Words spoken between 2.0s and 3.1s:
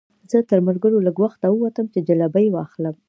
جلبۍ واخلم.